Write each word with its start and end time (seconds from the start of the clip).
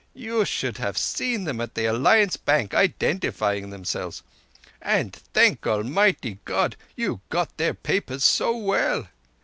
You 0.15 0.45
should 0.45 0.77
have 0.79 0.97
seen 0.97 1.43
them 1.43 1.61
at 1.61 1.75
the 1.75 1.85
Alliance 1.85 2.35
Bank 2.35 2.73
identifying 2.73 3.69
themselves! 3.69 4.23
And 4.81 5.13
thank 5.15 5.67
Almighty 5.67 6.39
God 6.43 6.75
you 6.95 7.21
got 7.29 7.55
their 7.57 7.75
papers 7.75 8.23
so 8.23 8.57
well! 8.57 9.09